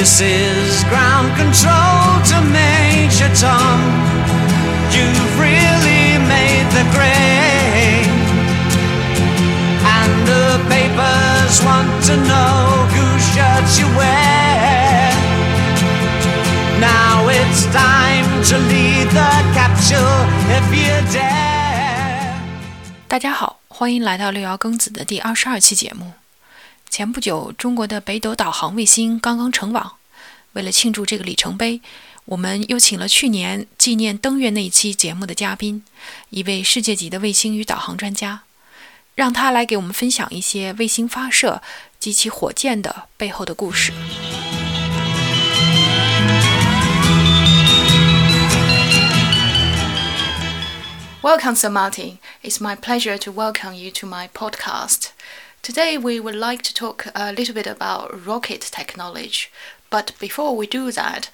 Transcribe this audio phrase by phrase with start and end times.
[0.00, 3.84] This is ground control to Major Tom.
[4.88, 8.08] You've really made the grade.
[9.84, 15.12] And the papers want to know whose shirts you wear.
[16.80, 22.40] Now it's time to lead the capsule if you dare.
[23.06, 26.14] 大家好，欢迎来到六爻庚子的第二十二期节目。
[26.88, 29.92] 前不久，中国的北斗导航卫星刚刚成网。
[30.53, 31.81] 为了庆祝这个里程碑，
[32.25, 35.83] 我们又请了去年纪念登月那一期节目的嘉宾，
[36.29, 38.41] 一位世界级的卫星与导航专家，
[39.15, 41.61] 让他来给我们分享一些卫星发射
[41.99, 43.91] 及其火箭的背后的故事。
[51.21, 52.19] Welcome, Sir Martin.
[52.43, 55.07] It's my pleasure to welcome you to my podcast.
[55.63, 59.45] Today, we would like to talk a little bit about rocket technology.
[59.90, 61.30] but before we do that,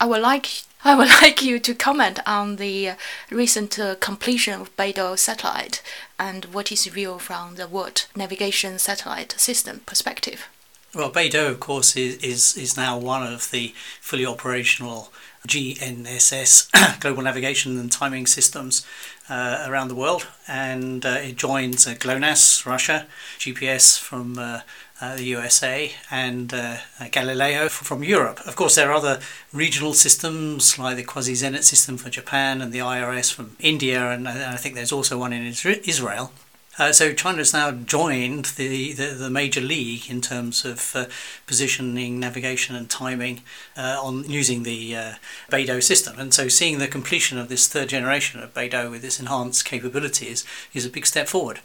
[0.00, 0.48] I would like
[0.84, 2.92] I would like you to comment on the
[3.30, 5.82] recent uh, completion of Beidou satellite
[6.18, 10.48] and what is view from the World Navigation Satellite System perspective.
[10.94, 15.12] Well, Beidou, of course, is, is, is now one of the fully operational
[15.46, 18.86] GNSS global navigation and timing systems
[19.28, 23.06] uh, around the world, and uh, it joins uh, GLONASS, Russia,
[23.38, 24.60] GPS from uh,
[25.00, 26.76] uh, the USA, and uh,
[27.10, 28.40] Galileo from Europe.
[28.46, 29.20] Of course, there are other
[29.52, 34.28] regional systems like the Quasi Zenith system for Japan and the IRS from India, and
[34.28, 36.32] I think there's also one in Israel.
[36.78, 41.06] Uh, so China's now joined the, the, the, major league in terms of uh,
[41.46, 43.42] positioning, navigation, and timing
[43.76, 45.12] uh, on using the uh,
[45.50, 46.18] Beidou system.
[46.18, 50.44] And so seeing the completion of this third generation of Beidou with its enhanced capabilities
[50.72, 51.60] is a big step forward.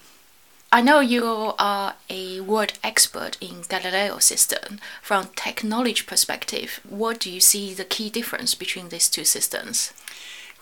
[0.72, 4.80] I know you are a world expert in Galileo system.
[5.04, 9.94] From technology perspective, what do you see the key difference between these two systems?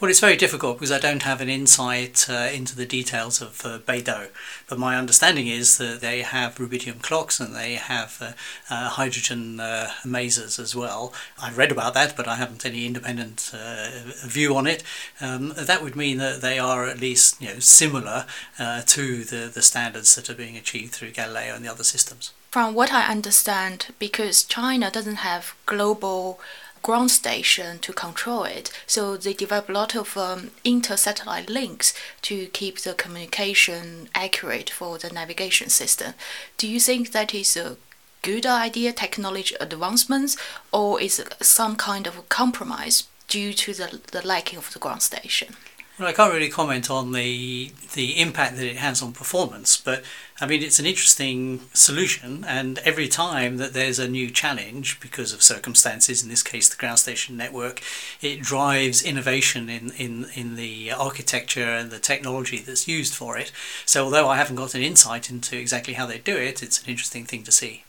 [0.02, 3.64] Well, it's very difficult because I don't have an insight uh, into the details of
[3.64, 4.30] uh, Beidou,
[4.68, 8.32] but my understanding is that they have rubidium clocks and they have uh,
[8.74, 11.14] uh hydrogen uh, masers as well.
[11.40, 13.92] I've read about that, but I haven't any independent uh,
[14.26, 14.82] view on it.
[15.22, 18.26] Um, that would mean that they are at least you know similar
[18.58, 22.34] to the, the standards that are being achieved through Galileo and the other systems.
[22.50, 26.40] From what I understand, because China doesn't have global
[26.82, 28.72] ground station to control it.
[28.88, 31.94] So they develop a lot of um, inter-satellite links
[32.24, 36.14] to keep the communication accurate for the navigation system.
[36.58, 37.78] Do you think that is a
[38.22, 40.38] good idea, technology advancements,
[40.72, 45.56] or is some kind of compromise due to the, the lacking of the ground station?
[46.02, 50.04] Well, I can't really comment on the the impact that it has on performance, but
[50.40, 52.44] I mean it's an interesting solution.
[52.44, 56.76] And every time that there's a new challenge because of circumstances, in this case the
[56.76, 57.84] ground station network,
[58.20, 63.52] it drives innovation in in in the architecture and the technology that's used for it.
[63.86, 66.90] So although I haven't got an insight into exactly how they do it, it's an
[66.90, 67.84] interesting thing to see.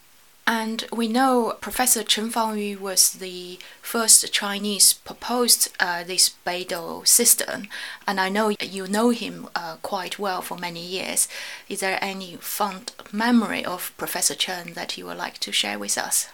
[0.46, 7.68] And we know Professor Chen Fangyun was the first Chinese proposed uh, this Beidou system,
[8.08, 11.28] and I know you know him uh, quite well for many years.
[11.68, 15.96] Is there any fond memory of Professor Chen that you would like to share with
[15.96, 16.28] us?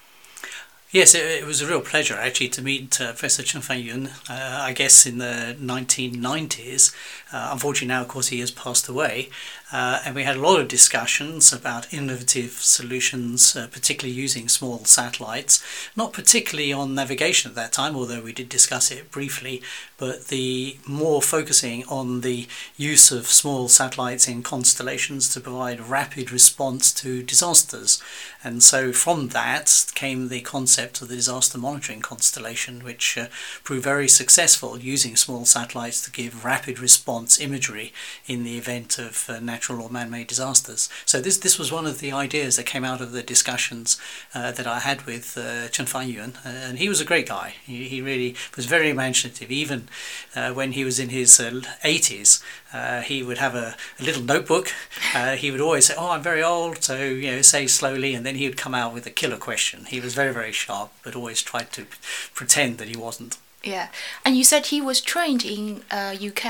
[0.90, 4.62] Yes, it, it, was a real pleasure actually to meet uh, Professor Chen Fangyun, uh,
[4.62, 6.94] I guess in the 1990s.
[7.30, 9.28] Uh, unfortunately, now, of course, he has passed away.
[9.70, 14.78] Uh, and we had a lot of discussions about innovative solutions, uh, particularly using small
[14.84, 15.62] satellites.
[15.94, 19.60] Not particularly on navigation at that time, although we did discuss it briefly,
[19.98, 22.46] but the more focusing on the
[22.78, 28.02] use of small satellites in constellations to provide rapid response to disasters.
[28.42, 33.26] And so from that came the concept of the disaster monitoring constellation, which uh,
[33.64, 37.92] proved very successful using small satellites to give rapid response imagery
[38.26, 40.88] in the event of uh, natural or man-made disasters.
[41.04, 43.98] So this this was one of the ideas that came out of the discussions
[44.32, 47.54] uh, that I had with uh, Chen Fangyun, uh, and he was a great guy.
[47.66, 49.50] He, he really was very imaginative.
[49.50, 49.88] Even
[50.36, 52.40] uh, when he was in his uh, 80s,
[52.72, 54.68] uh, he would have a, a little notebook.
[55.12, 58.24] Uh, he would always say, "Oh, I'm very old," so you know, say slowly, and
[58.24, 59.86] then he would come out with a killer question.
[59.86, 61.86] He was very, very sharp, but always tried to
[62.32, 63.38] pretend that he wasn't.
[63.64, 63.88] Yeah,
[64.24, 66.44] and you said he was trained in UK.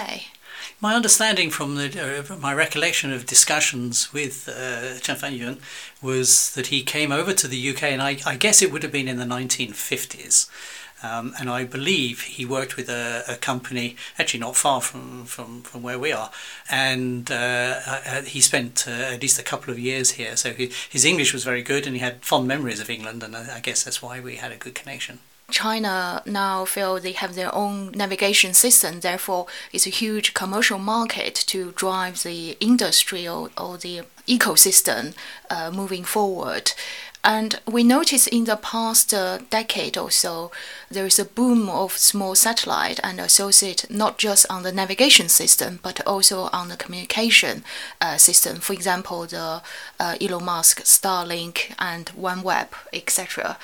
[0.80, 5.58] My understanding from the, uh, my recollection of discussions with uh, Chen Fangyun
[6.00, 8.92] was that he came over to the UK, and I, I, guess it would have
[8.92, 10.48] been in the 1950s.
[11.02, 15.62] Um, and I believe he worked with a, a, company actually not far from, from,
[15.62, 16.30] from where we are.
[16.68, 20.36] And uh, uh, he spent uh, at least a couple of years here.
[20.36, 23.22] So he, his English was very good and he had fond memories of England.
[23.22, 25.20] And I, I guess that's why we had a good connection.
[25.50, 31.34] China now feel they have their own navigation system, therefore it's a huge commercial market
[31.34, 35.14] to drive the industry or, or the ecosystem
[35.48, 36.72] uh, moving forward.
[37.24, 40.52] And we noticed in the past uh, decade or so,
[40.90, 45.80] there is a boom of small satellite and associate not just on the navigation system,
[45.82, 47.64] but also on the communication
[48.00, 48.58] uh, system.
[48.58, 49.62] For example, the
[49.98, 53.56] uh, Elon Musk Starlink and OneWeb, etc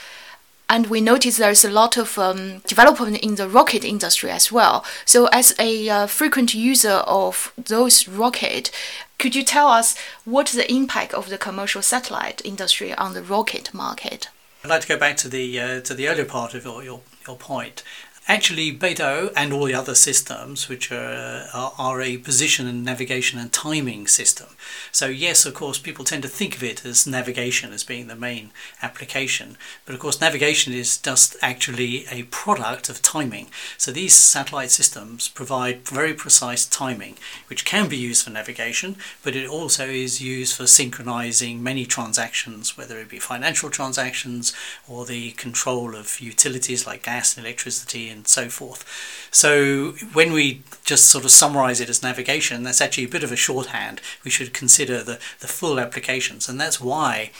[0.69, 4.85] and we notice there's a lot of um, development in the rocket industry as well.
[5.05, 8.71] So, as a uh, frequent user of those rocket,
[9.19, 13.73] could you tell us what the impact of the commercial satellite industry on the rocket
[13.73, 14.29] market?
[14.65, 17.01] I'd like to go back to the uh, to the earlier part of your, your,
[17.27, 17.83] your point
[18.27, 23.39] Actually, Beidou and all the other systems, which are, are, are, a position and navigation
[23.39, 24.47] and timing system.
[24.91, 28.17] So, yes, of course, people tend to think of it as navigation as being the
[28.17, 28.51] main
[28.81, 33.49] application, but of course, navigation is just actually a product of timing.
[33.77, 37.19] So, these satellite systems provide very precise timing,
[37.49, 42.75] which can be used for navigation, but it also is used for synchronizing many transactions,
[42.75, 44.55] whether it be financial transactions
[44.89, 48.85] or the control of utilities like gas and electricity and so forth.
[49.31, 53.33] So when we just sort of summarize it as navigation, that's actually a bit of
[53.33, 54.01] a shorthand.
[54.25, 57.31] We should consider the, the full applications, and that's why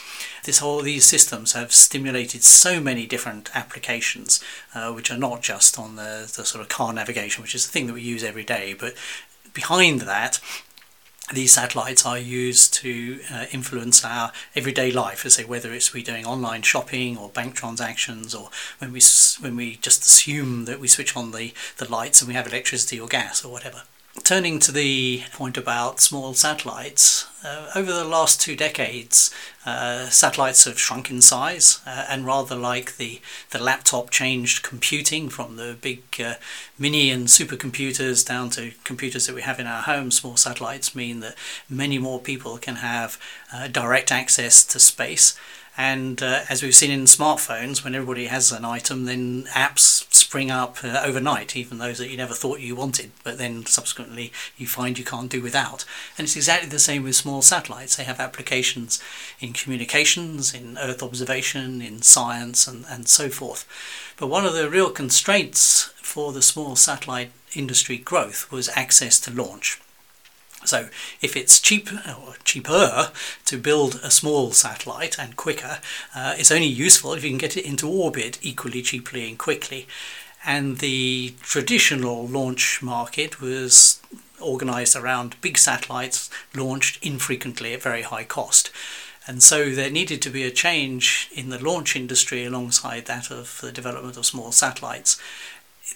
[0.43, 4.43] this whole these systems have stimulated so many different applications,
[4.73, 7.71] uh, which are not just on the, the sort of car navigation, which is the
[7.71, 8.93] thing that we use every day, but
[9.53, 10.39] behind that
[11.33, 16.03] these satellites are used to uh, influence our everyday life, as say whether it's we're
[16.03, 19.01] doing online shopping or bank transactions, or when we
[19.39, 22.99] when we just assume that we switch on the the lights and we have electricity
[22.99, 23.83] or gas or whatever.
[24.23, 29.29] Turning to the point about small satellites, uh, over the last two decades,
[29.67, 33.21] uh, satellites have shrunk in size, uh, and rather like the,
[33.51, 36.35] the laptop changed computing from the big uh,
[36.79, 41.19] mini and supercomputers down to computers that we have in our homes, small satellites mean
[41.19, 41.35] that
[41.69, 43.19] many more people can have
[43.53, 45.37] uh, direct access to space.
[45.77, 50.49] And uh, as we've seen in smartphones, when everybody has an item, then apps spring
[50.49, 54.67] up uh, overnight, even those that you never thought you wanted, but then subsequently you
[54.67, 55.83] find you can't do without.
[56.17, 57.95] And it's exactly the same with small satellites.
[57.95, 59.01] They have applications
[59.39, 63.67] in communications, in Earth observation, in science, and, and so forth.
[64.17, 69.31] But one of the real constraints for the small satellite industry growth was access to
[69.31, 69.79] launch.
[70.67, 70.89] So
[71.21, 73.11] if it's cheap or cheaper
[73.45, 75.79] to build a small satellite and quicker,
[76.13, 79.87] uh, it's only useful if you can get it into orbit equally cheaply and quickly.
[80.45, 83.99] And the traditional launch market was
[84.39, 88.69] organized around big satellites launched infrequently at very high cost.
[89.27, 93.59] And so there needed to be a change in the launch industry alongside that of
[93.61, 95.19] the development of small satellites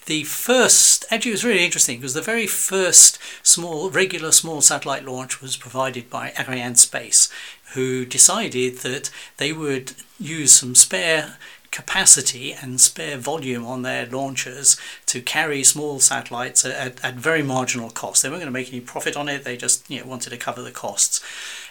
[0.06, 5.04] the first, actually, it was really interesting because the very first small, regular small satellite
[5.04, 7.30] launch was provided by Arianespace,
[7.74, 11.38] who decided that they would use some spare
[11.70, 14.76] capacity and spare volume on their launchers
[15.06, 18.22] to carry small satellites at, at very marginal cost.
[18.22, 20.36] They weren't going to make any profit on it, they just you know, wanted to
[20.36, 21.20] cover the costs.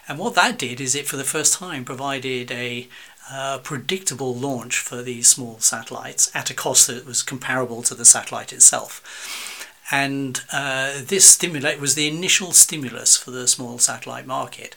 [0.07, 2.88] And what that did is it, for the first time, provided a
[3.31, 8.06] uh, predictable launch for these small satellites at a cost that was comparable to the
[8.06, 9.48] satellite itself.
[9.92, 14.76] And uh, this stimulate was the initial stimulus for the small satellite market.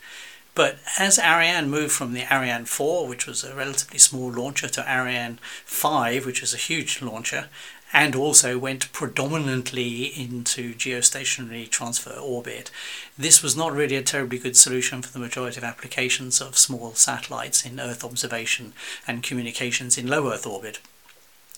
[0.55, 4.91] But as Ariane moved from the Ariane 4, which was a relatively small launcher, to
[4.91, 7.49] Ariane 5, which is a huge launcher,
[7.93, 12.71] and also went predominantly into geostationary transfer orbit.
[13.19, 16.95] This was not really a terribly good solution for the majority of applications of small
[16.95, 18.73] satellites in Earth observation
[19.07, 20.81] and communications in low Earth orbit.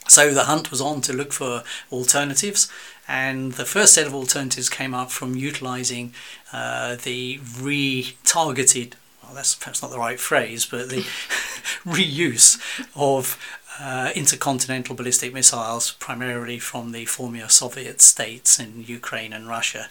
[0.07, 2.71] So the hunt was on to look for alternatives,
[3.09, 6.13] and the first set of alternatives came up from utilizing
[6.53, 10.97] uh, the retargeted well, that's perhaps not the right phrase, but the
[11.85, 12.61] reuse
[12.95, 13.39] of
[13.81, 19.89] uh, intercontinental ballistic missiles, primarily from the former Soviet states in Ukraine and Russia.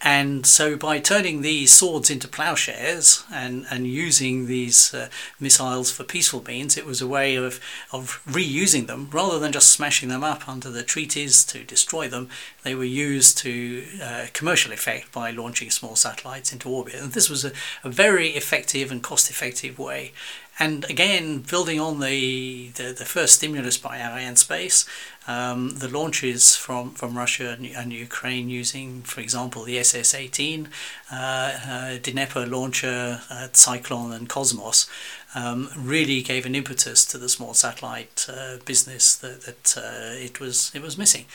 [0.00, 5.08] And so, by turning these swords into plowshares and, and using these uh,
[5.40, 7.58] missiles for peaceful means, it was a way of,
[7.92, 12.28] of reusing them rather than just smashing them up under the treaties to destroy them.
[12.62, 16.94] They were used to uh, commercial effect by launching small satellites into orbit.
[16.94, 17.50] And this was a,
[17.82, 20.12] a very effective and cost effective way
[20.60, 24.88] And again, building on the, the, the first stimulus by Arianespace,
[25.28, 30.68] um, the launches from, from Russia and, and, Ukraine using, for example, the SS 18,
[31.12, 31.58] uh, uh,
[31.98, 34.88] Dnepr launcher, uh, Cyclone, and Cosmos,
[35.34, 40.40] um, really gave an impetus to the small satellite uh, business that, that uh, it,
[40.40, 41.26] was, it was missing.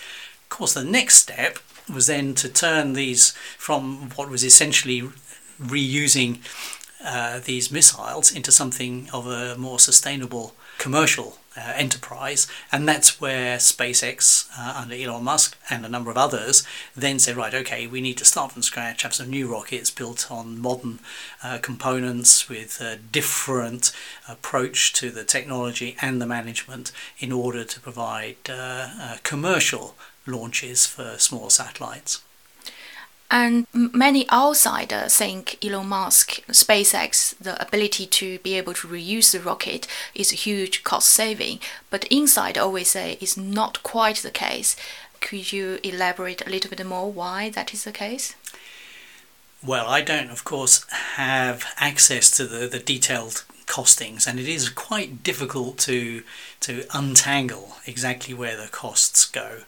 [0.44, 1.60] Of course, the next step
[1.94, 5.04] was then to turn these from what was essentially
[5.62, 6.40] reusing
[7.04, 13.58] uh, these missiles into something of a more sustainable commercial uh, enterprise, and that's where
[13.58, 18.02] SpaceX, uh, under Elon Musk and a number of others, then said, right, okay, we
[18.02, 21.00] need to start from scratch, have some new rockets built on modern
[21.44, 23.92] uh, components with a different
[24.28, 29.96] approach to the technology and the management in order to provide uh, uh, commercial
[30.26, 32.24] launches for small satellites.
[33.32, 39.40] And many outsiders think Elon Musk, SpaceX, the ability to be able to reuse the
[39.40, 41.60] rocket is a huge cost saving.
[41.90, 44.76] But inside always say it's not quite the case.
[45.20, 48.36] Could you elaborate a little bit more why that is the case?
[49.66, 54.70] Well, I don't, of course, have access to the, the detailed costings, and it is
[54.70, 56.24] quite difficult to
[56.60, 59.64] to untangle exactly where the costs go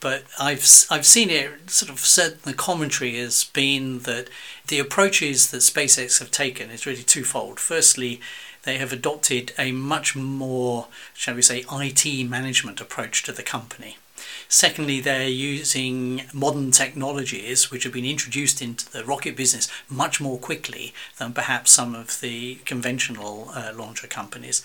[0.00, 4.28] but I've I've seen it sort of said the commentary has been that
[4.68, 7.58] the approaches that SpaceX have taken is really twofold.
[7.58, 8.20] Firstly,
[8.62, 13.96] they have adopted a much more, shall we say, IT management approach to the company.
[14.48, 20.38] Secondly, they're using modern technologies which have been introduced into the rocket business much more
[20.38, 24.62] quickly than perhaps some of the conventional uh, launcher companies.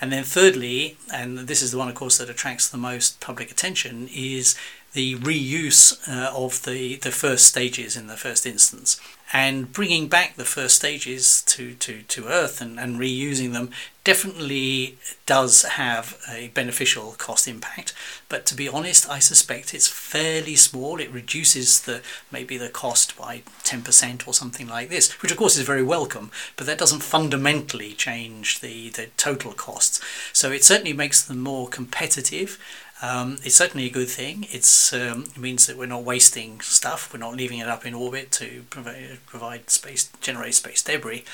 [0.00, 3.50] And then, thirdly, and this is the one, of course, that attracts the most public
[3.50, 4.56] attention, is
[4.92, 8.98] the reuse uh, of the, the first stages in the first instance.
[9.32, 13.70] And bringing back the first stages to, to, to Earth and, and reusing them
[14.04, 17.92] definitely does have a beneficial cost impact.
[18.28, 21.00] But to be honest, I suspect it's fairly small.
[21.00, 25.56] It reduces the maybe the cost by 10% or something like this, which of course
[25.56, 30.00] is very welcome, but that doesn't fundamentally change the, the total costs.
[30.32, 32.60] So it certainly makes them more competitive
[33.02, 34.46] um, it's certainly a good thing.
[34.50, 37.12] It's, um, it means that we're not wasting stuff.
[37.12, 41.24] We're not leaving it up in orbit to provide, provide space, generate space debris.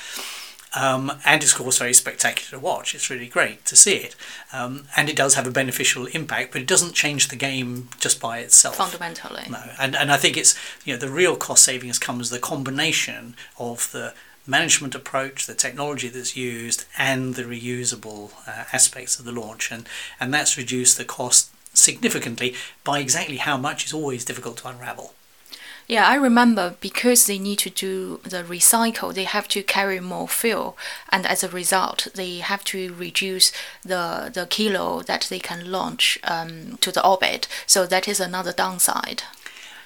[0.75, 2.95] Um, and it's of course very spectacular to watch.
[2.95, 4.15] It's really great to see it,
[4.51, 8.19] um, and it does have a beneficial impact, but it doesn't change the game just
[8.19, 8.77] by itself.
[8.77, 9.61] Fundamentally, no.
[9.79, 13.91] And and I think it's you know the real cost savings comes the combination of
[13.91, 14.15] the
[14.45, 19.87] management approach, the technology that's used, and the reusable uh, aspects of the launch, and
[20.19, 25.13] and that's reduced the cost significantly by exactly how much is always difficult to unravel.
[25.85, 30.29] Yeah, I remember because they need to do the recycle, they have to carry more
[30.29, 30.77] fuel,
[31.09, 33.51] and as a result, they have to reduce
[33.83, 37.47] the the kilo that they can launch um, to the orbit.
[37.65, 39.23] So that is another downside.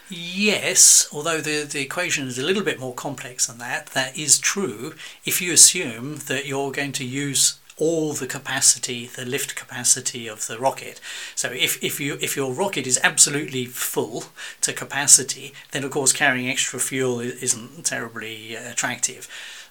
[0.10, 4.40] Yes, although the, the equation is a little bit more complex than that, that is
[4.40, 4.96] true
[5.26, 10.48] if you assume that you're going to use all the capacity, the lift capacity of
[10.48, 11.00] the rocket.
[11.36, 14.26] So if, if you if your rocket is absolutely full
[14.62, 19.28] to capacity, then of course carrying extra fuel isn't terribly uh, attractive.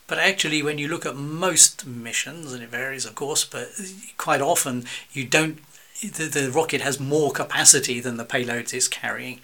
[0.06, 3.70] But actually, when you look at most missions, and it varies, of course, but
[4.16, 5.58] quite often you don't.
[6.02, 9.40] The, the rocket has more capacity than the payloads it's carrying,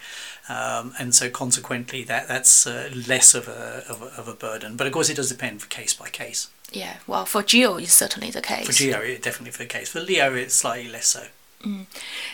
[0.48, 4.76] um, and so consequently, that that's uh, less of a, of a of a burden.
[4.76, 6.48] But of course, it does depend for case by case.
[6.70, 8.66] Yeah, well, for Geo, it's certainly the case.
[8.66, 9.90] For Geo, it's definitely for the case.
[9.90, 11.26] For Leo, it's slightly less so.
[11.62, 11.86] Mm.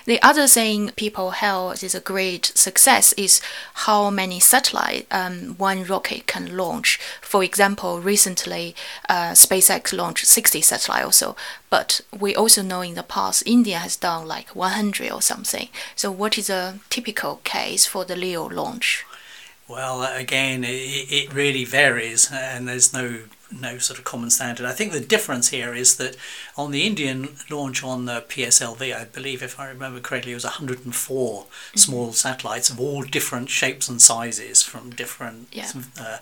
[0.06, 3.40] The other thing people held is a great success is
[3.75, 6.99] how many satellites um, one rocket can launch.
[7.20, 8.75] For example, recently
[9.08, 11.37] uh, SpaceX launched 60 satellites also,
[11.68, 15.68] but we also know in the past India has done like 100 or something.
[15.94, 19.04] So, what is a typical case for the LEO launch?
[19.68, 23.18] Well, again, it, it really varies, and there's no
[23.50, 24.67] no sort of common standard.
[24.67, 26.17] I think the difference here is that
[26.57, 30.45] on the Indian launch on the PSLV, I believe, if I remember correctly, it was
[30.45, 31.78] 104 mm-hmm.
[31.78, 35.71] small satellites of all different shapes and sizes from different yeah.
[35.99, 36.19] uh,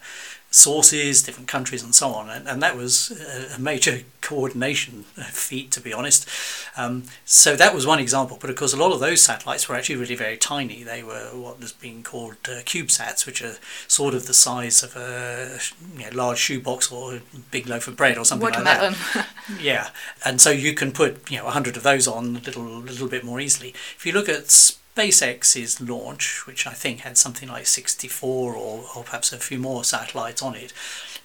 [0.57, 2.31] sources, different countries, and so on.
[2.31, 3.11] And, and that was
[3.55, 6.29] a major coordination feat, to be honest.
[6.77, 8.39] Um, so that was one example.
[8.41, 10.83] But of course, a lot of those satellites were actually really very tiny.
[10.83, 14.97] They were what was being called uh, CubeSats, which are sort of the size of
[14.97, 15.59] a
[15.99, 17.21] you know, large shoebox or a
[17.51, 18.93] big loaf of bread or something Watermelon.
[18.93, 19.27] like that.
[19.61, 19.91] yeah,
[20.25, 23.09] and so you can put you know a hundred of those on a little, little
[23.09, 23.71] bit more easily.
[23.97, 29.05] If you look at SpaceX's launch, which I think had something like 64 or, or
[29.05, 30.73] perhaps a few more satellites on it,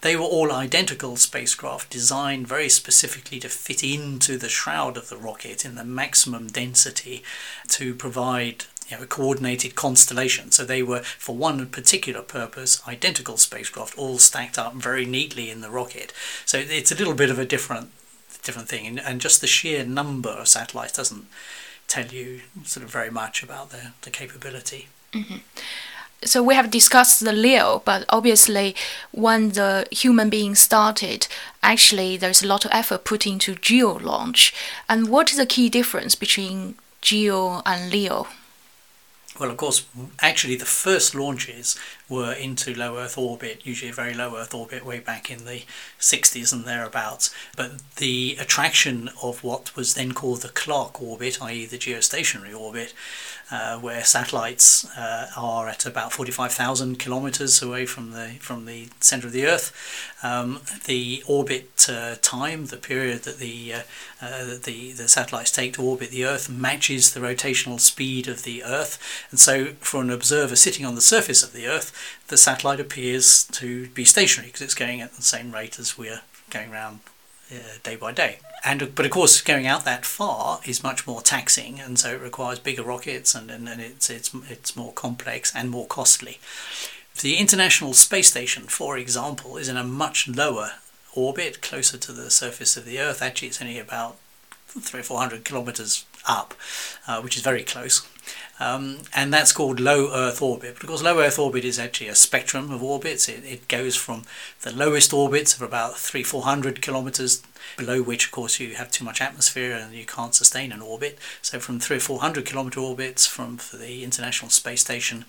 [0.01, 5.17] They were all identical spacecraft designed very specifically to fit into the shroud of the
[5.17, 7.23] rocket in the maximum density
[7.69, 10.51] to provide you know, a coordinated constellation.
[10.51, 15.61] So they were, for one particular purpose, identical spacecraft, all stacked up very neatly in
[15.61, 16.11] the rocket.
[16.45, 17.91] So it's a little bit of a different
[18.43, 21.27] different thing, and, and just the sheer number of satellites doesn't
[21.91, 24.87] tell you sort of very much about the, the capability.
[25.13, 25.37] Mm-hmm.
[26.23, 28.75] So we have discussed the LEO, but obviously,
[29.11, 31.27] when the human being started,
[31.63, 34.53] actually there's a lot of effort put into GEO launch.
[34.87, 38.27] And what is the key difference between GEO and LEO?
[39.41, 39.87] Well, of course,
[40.19, 41.75] actually, the first launches
[42.07, 45.63] were into low Earth orbit, usually a very low Earth orbit, way back in the
[45.99, 47.33] 60s and thereabouts.
[47.57, 52.93] But the attraction of what was then called the Clarke orbit, i.e., the geostationary orbit,
[53.51, 59.27] uh, where satellites uh, are at about 45,000 kilometers away from the from the center
[59.27, 59.73] of the Earth.
[60.23, 63.81] Um, the orbit uh, time, the period that the, uh,
[64.21, 68.63] uh, the the satellites take to orbit the Earth, matches the rotational speed of the
[68.63, 68.97] Earth,
[69.31, 71.91] and so for an observer sitting on the surface of the Earth,
[72.27, 76.21] the satellite appears to be stationary because it's going at the same rate as we're
[76.49, 76.99] going around
[77.51, 78.39] uh, day by day.
[78.63, 82.21] And but of course, going out that far is much more taxing, and so it
[82.21, 86.39] requires bigger rockets, and, and, and it's it's it's more complex and more costly.
[87.21, 90.71] The International Space Station, for example, is in a much lower
[91.13, 93.21] orbit, closer to the surface of the Earth.
[93.21, 94.17] Actually, it's only about
[94.67, 96.53] three or four hundred kilometers up,
[97.07, 98.07] uh, which is very close.
[98.59, 100.75] Um, and that's called low Earth orbit.
[100.75, 103.27] But of course, low Earth orbit is actually a spectrum of orbits.
[103.27, 104.21] It, it goes from
[104.61, 107.41] the lowest orbits of about three, four hundred kilometers,
[107.75, 111.17] below which, of course, you have too much atmosphere and you can't sustain an orbit.
[111.41, 115.25] So from three or four hundred kilometer orbits from the International Space Station,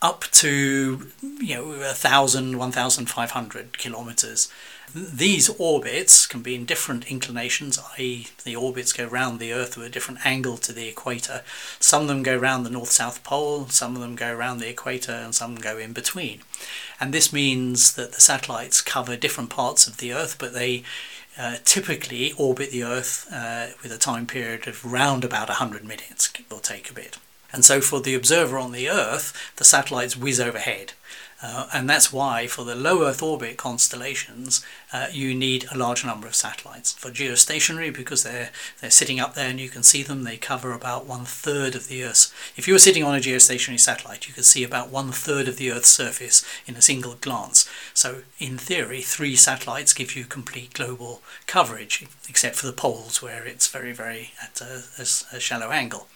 [0.00, 1.08] up to
[1.40, 4.48] you know a thousand, one thousand five hundred kilometers.
[4.94, 9.86] These orbits can be in different inclinations, i.e., the orbits go round the Earth with
[9.86, 11.42] a different angle to the equator.
[11.78, 14.68] Some of them go around the North South Pole, some of them go around the
[14.68, 16.40] equator, and some go in between.
[16.98, 20.82] And this means that the satellites cover different parts of the Earth, but they
[21.38, 26.32] uh, typically orbit the Earth uh, with a time period of round about 100 minutes,
[26.50, 27.16] or take a bit.
[27.52, 30.94] And so for the observer on the Earth, the satellites whiz overhead.
[31.42, 36.04] Uh, and that's why for the low Earth orbit constellations, uh, you need a large
[36.04, 36.92] number of satellites.
[36.92, 38.50] For geostationary, because they're
[38.80, 41.88] they're sitting up there and you can see them, they cover about one third of
[41.88, 42.32] the Earth's.
[42.56, 45.56] If you were sitting on a geostationary satellite, you could see about one third of
[45.56, 47.68] the Earth's surface in a single glance.
[47.94, 53.46] So in theory, three satellites give you complete global coverage, except for the poles where
[53.46, 56.06] it's very very at a, a, a shallow angle.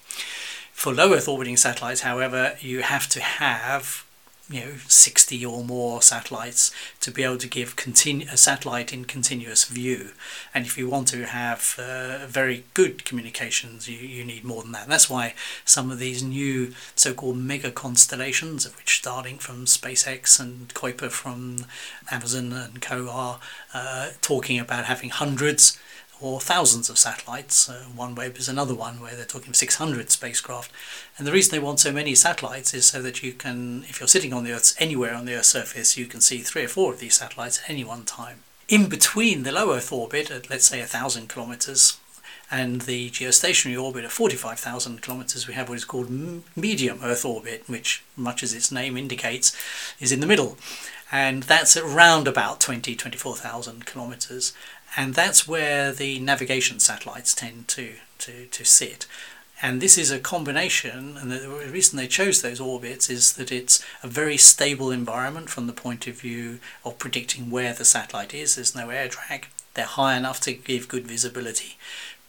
[0.73, 4.04] For low Earth orbiting satellites, however, you have to have
[4.51, 9.05] you know 60 or more satellites to be able to give continu- a satellite in
[9.05, 10.11] continuous view.
[10.53, 14.73] And if you want to have uh, very good communications you, you need more than
[14.73, 14.89] that.
[14.89, 20.73] That's why some of these new so-called mega constellations of which starting from SpaceX and
[20.75, 21.67] Kuiper from
[22.11, 23.41] Amazon and co are
[23.73, 25.79] uh, talking about having hundreds
[26.21, 27.69] or thousands of satellites.
[27.69, 30.71] Uh, OneWeb is another one where they're talking 600 spacecraft.
[31.19, 34.09] And the reason they want so many satellites is so that you can, if you're
[34.09, 36.93] sitting on the Earth's anywhere on the Earth's surface, you can see three or four
[36.93, 38.41] of these satellites at any one time.
[38.69, 41.99] In between the low Earth orbit at let's say a thousand kilometers
[42.51, 46.11] and the geostationary orbit of 45,000 kilometers, we have what is called
[46.55, 49.57] medium Earth orbit, which, much as its name indicates,
[49.99, 50.57] is in the middle.
[51.11, 54.53] And that's at around about 20, 24,000 kilometers
[54.97, 59.07] and that's where the navigation satellites tend to, to, to sit.
[59.63, 63.83] And this is a combination, and the reason they chose those orbits is that it's
[64.03, 68.57] a very stable environment from the point of view of predicting where the satellite is.
[68.57, 69.47] There's no air drag.
[69.75, 71.77] They're high enough to give good visibility.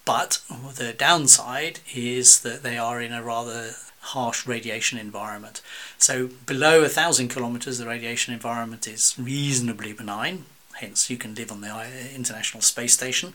[0.06, 0.40] But
[0.76, 5.62] the downside is that they are in a rather harsh radiation environment.
[5.98, 11.52] So below a thousand kilometers, the radiation environment is reasonably benign, hence you can live
[11.52, 13.34] on the International Space Station.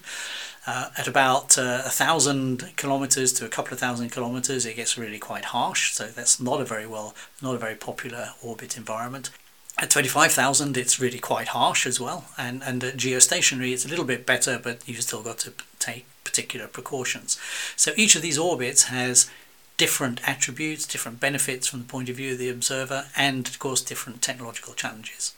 [0.67, 4.99] Uh, at about uh, a thousand kilometers to a couple of thousand kilometers, it gets
[4.99, 5.93] really quite harsh.
[5.93, 9.31] So that's not a very well, not a very popular orbit environment.
[9.79, 12.27] At 25,000, it's really quite harsh as well.
[12.37, 16.05] And and at geostationary, it's a little bit better, but you've still got to take
[16.25, 17.39] particular precautions.
[17.77, 19.31] So each of these orbits has
[19.79, 23.81] different attributes, different benefits from the point of view of the observer, and of course
[23.81, 25.35] different technological challenges.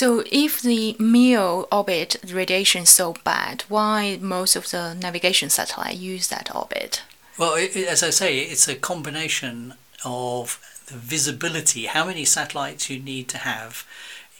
[0.00, 5.96] So, if the MEO orbit radiation is so bad, why most of the navigation satellite
[5.96, 7.02] use that orbit?
[7.36, 13.00] Well, it, as I say, it's a combination of the visibility, how many satellites you
[13.00, 13.84] need to have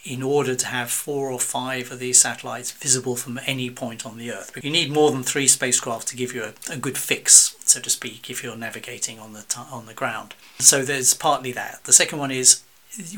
[0.05, 4.17] in order to have four or five of these satellites visible from any point on
[4.17, 4.53] the Earth.
[4.55, 7.81] But you need more than three spacecraft to give you a, a good fix, so
[7.81, 10.37] to speak, if you're navigating on the t- on the ground.
[10.61, 11.83] So there's partly that.
[11.83, 12.63] The second one is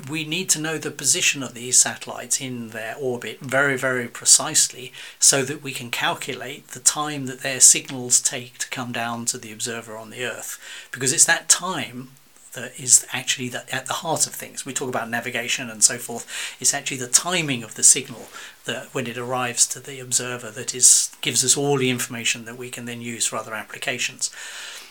[0.08, 4.92] we need to know the position of these satellites in their orbit very, very precisely
[5.18, 9.38] so that we can calculate the time that their signals take to come down to
[9.38, 10.58] the observer on the Earth.
[10.92, 12.10] Because it's that time
[12.52, 14.66] that is actually the, at the heart of things.
[14.66, 16.26] We talk about navigation and so forth.
[16.60, 18.26] It's actually the timing of the signal
[18.64, 22.58] that when it arrives to the observer that is gives us all the information that
[22.58, 24.30] we can then use for other applications.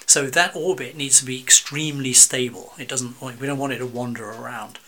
[0.09, 2.73] So that orbit needs to be extremely stable.
[2.79, 3.21] It doesn't.
[3.21, 4.79] We don't want it to wander around.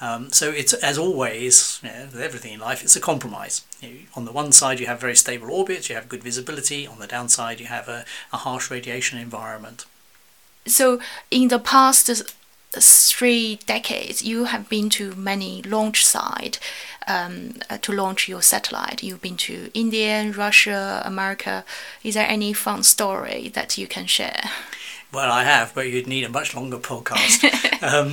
[0.00, 3.64] Um, so it's as always you know, with everything in life, it's a compromise.
[3.80, 6.88] You, on the one side, you have very stable orbits, you have good visibility.
[6.88, 9.86] On the downside, you have a, a harsh radiation environment.
[10.66, 12.10] So in the past
[12.80, 16.58] three decades, you have been to many launch sites
[17.06, 19.02] um, uh, to launch your satellite.
[19.02, 21.64] You've been to India, Russia, America.
[22.02, 24.42] Is there any fun story that you can share?
[25.12, 27.42] Well, I have, but you'd need a much longer podcast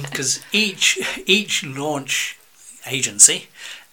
[0.02, 2.38] because um, each each launch
[2.86, 3.47] agency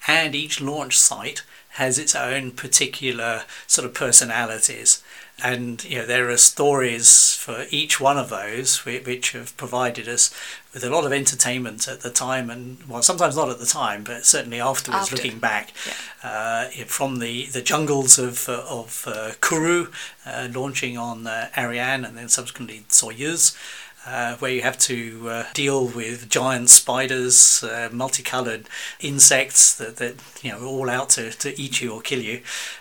[0.06, 5.02] and each launch site has its own particular sort of personalities
[5.42, 10.34] and you know there are stories for each one of those which have provided us
[10.74, 14.02] with a lot of entertainment at the time and well sometimes not at the time
[14.02, 15.16] but certainly afterwards After.
[15.16, 16.28] looking back yeah.
[16.28, 19.92] uh, from the the jungles of uh, of uh, Kourou
[20.26, 23.56] uh, launching on uh, Ariane and then subsequently Soyuz
[24.08, 28.68] uh, where you have to uh, deal with giant spiders, uh, multicolored
[29.00, 32.40] insects that, that you know all out to, to eat you or kill you,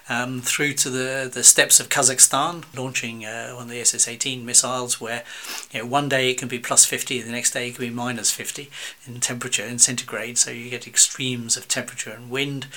[0.10, 5.24] um, through to the, the steppes of Kazakhstan, launching uh, of the SS-18 missiles, where
[5.72, 7.90] you know one day it can be plus 50, the next day it can be
[7.90, 8.70] minus 50
[9.06, 12.68] in temperature in centigrade, so you get extremes of temperature and wind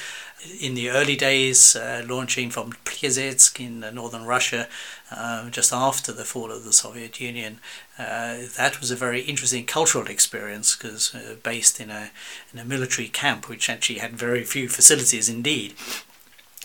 [0.60, 4.68] in the early days, uh, launching from Plesetsk in uh, northern Russia,
[5.10, 7.58] uh, just after the fall of the Soviet Union,
[7.98, 12.10] uh, that was a very interesting cultural experience because uh, based in a
[12.52, 15.74] in a military camp, which actually had very few facilities indeed.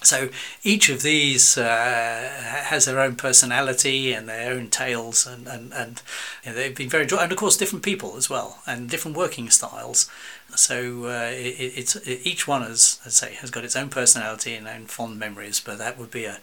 [0.03, 0.29] So
[0.61, 6.01] each of these has their own personality and their own tales, and and, and
[6.43, 9.49] you know, they've been very and of course different people as well, and different working
[9.49, 10.09] styles.
[10.55, 14.55] So uh, it, it's it, each one has, I say, has got its own personality
[14.55, 15.59] and own fond memories.
[15.59, 16.39] But that would be a,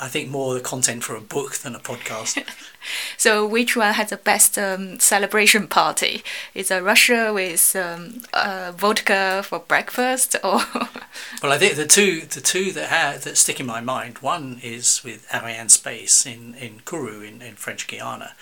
[0.00, 2.42] I think, more the content for a book than a podcast.
[3.16, 6.22] so which one has the best um, celebration party?
[6.54, 10.60] Is it Russia with um, uh, vodka for breakfast, or?
[11.42, 14.18] well, I think the two the two that have, that stick in my mind.
[14.18, 18.32] One is with Arianespace in in Kourou in, in French Guiana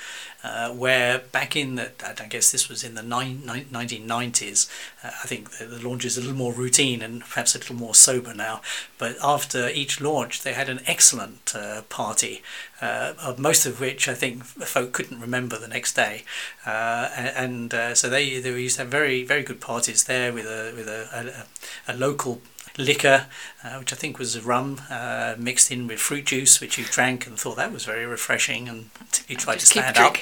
[0.45, 4.69] uh, where back in the, I guess this was in the nine, 1990s,
[5.03, 7.77] uh, I think the, the, launch is a little more routine and perhaps a little
[7.77, 8.61] more sober now.
[8.99, 12.43] But after each launch, they had an excellent uh, party,
[12.81, 16.25] uh, most of which I think folk couldn't remember the next day.
[16.67, 20.47] Uh, and uh, so they, they used to have very, very good parties there with
[20.47, 21.47] a, with a,
[21.89, 22.41] a, a local
[22.77, 23.27] liquor,
[23.63, 27.27] uh, which I think was rum uh, mixed in with fruit juice, which you drank
[27.27, 28.91] and thought that was very refreshing, and
[29.29, 30.17] you tried to stand up.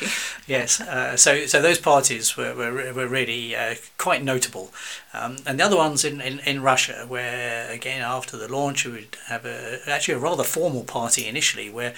[0.47, 4.71] Yes, uh, so so those parties were were, were really uh, quite notable,
[5.15, 8.93] um, and the other ones in, in, in Russia, where again after the launch you
[8.93, 11.95] would have a actually a rather formal party initially, where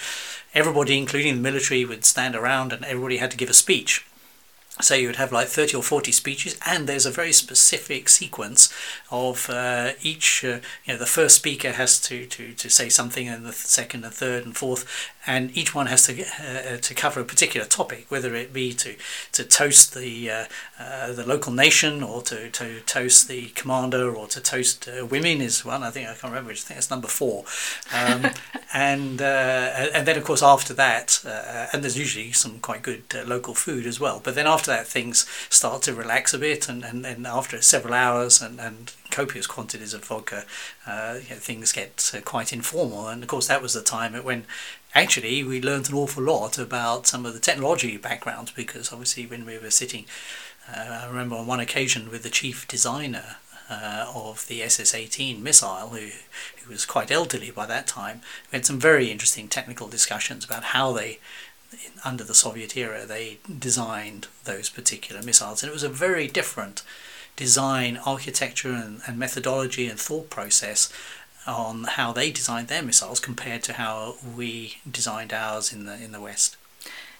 [0.53, 4.05] everybody, including the military, would stand around and everybody had to give a speech
[4.81, 8.73] so you would have like 30 or 40 speeches and there's a very specific sequence
[9.09, 13.27] of uh, each uh, you know the first speaker has to, to, to say something
[13.27, 14.85] and the second and third and fourth
[15.27, 18.95] and each one has to uh, to cover a particular topic whether it be to
[19.31, 20.45] to toast the uh,
[20.79, 25.41] uh, the local nation or to, to toast the commander or to toast uh, women
[25.41, 25.83] is one.
[25.83, 27.45] I think I can't remember I think it's number four.
[27.93, 28.27] Um,
[28.73, 31.23] and and then of course after that
[31.73, 34.21] and there's usually some quite good local food as well.
[34.23, 37.93] But then after that, things start to relax a bit, and, and, and after several
[37.93, 40.45] hours and, and copious quantities of vodka,
[40.85, 43.07] uh, you know, things get uh, quite informal.
[43.07, 44.45] And of course, that was the time when
[44.95, 49.45] actually we learned an awful lot about some of the technology backgrounds because obviously when
[49.45, 50.05] we were sitting,
[50.73, 53.37] uh, I remember on one occasion with the chief designer
[53.69, 56.09] uh, of the SS-18 missile, who,
[56.63, 58.21] who was quite elderly by that time.
[58.51, 61.19] We had some very interesting technical discussions about how they
[62.03, 66.83] under the Soviet era, they designed those particular missiles, and it was a very different
[67.35, 70.91] design, architecture, and, and methodology and thought process
[71.47, 76.11] on how they designed their missiles compared to how we designed ours in the in
[76.11, 76.57] the West.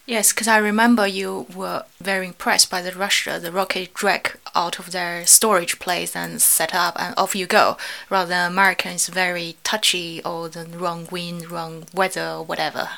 [0.07, 4.77] Yes, because I remember you were very impressed by the Russia, the rocket drag out
[4.77, 7.77] of their storage place and set up, and off you go.
[8.11, 12.89] Rather than Americans, very touchy or the wrong wind, wrong weather, or whatever.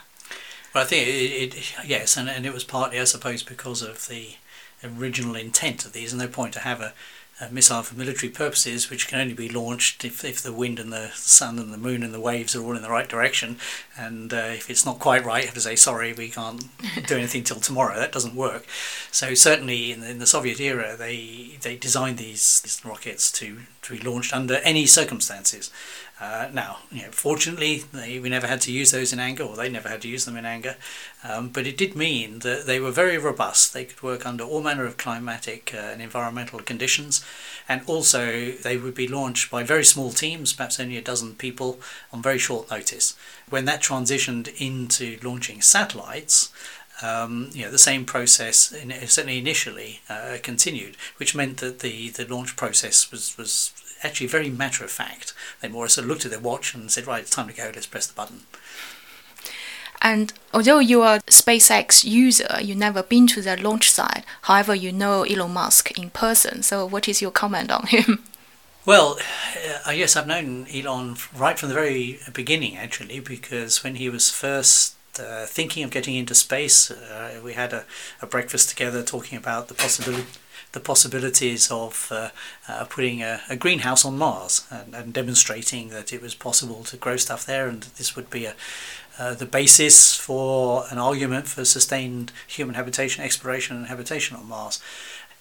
[0.75, 4.09] Well, I think it, it yes, and, and it was partly, I suppose, because of
[4.09, 4.35] the
[4.83, 6.11] original intent of these.
[6.11, 6.93] And no point to have a
[7.39, 10.91] a missile for military purposes, which can only be launched if, if the wind and
[10.91, 13.57] the sun and the moon and the waves are all in the right direction.
[13.95, 16.65] And uh, if it's not quite right, you have to say, sorry, we can't
[17.07, 17.95] do anything till tomorrow.
[17.95, 18.65] That doesn't work.
[19.11, 23.59] So certainly in the, in the Soviet era, they, they designed these, these rockets to,
[23.83, 25.71] to be launched under any circumstances.
[26.19, 29.55] Uh, now, you know, fortunately, they, we never had to use those in anger, or
[29.55, 30.75] they never had to use them in anger.
[31.23, 33.73] Um, but it did mean that they were very robust.
[33.73, 37.23] They could work under all manner of climatic uh, and environmental conditions,
[37.69, 41.79] and also they would be launched by very small teams, perhaps only a dozen people,
[42.11, 43.15] on very short notice.
[43.49, 46.51] When that transitioned into launching satellites,
[47.03, 52.09] um, you know, the same process, in, certainly initially, uh, continued, which meant that the,
[52.09, 53.71] the launch process was, was
[54.03, 55.33] actually very matter of fact.
[55.61, 57.71] They more or less looked at their watch and said, right, it's time to go,
[57.73, 58.41] let's press the button.
[60.01, 64.23] And although you are a SpaceX user, you've never been to their launch site.
[64.43, 66.61] However, you know Elon Musk in person.
[66.61, 68.23] So, what is your comment on him?
[68.85, 69.19] Well,
[69.85, 74.31] uh, yes, I've known Elon right from the very beginning, actually, because when he was
[74.31, 77.83] first uh, thinking of getting into space, uh, we had a,
[78.21, 80.23] a breakfast together talking about the possibility
[80.73, 82.29] the possibilities of uh,
[82.67, 86.97] uh, putting a, a, greenhouse on Mars and, and, demonstrating that it was possible to
[86.97, 88.53] grow stuff there, and this would be a,
[89.17, 94.81] uh, the basis for an argument for sustained human habitation, exploration, and habitation on Mars.